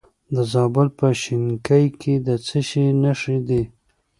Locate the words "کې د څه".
2.01-2.59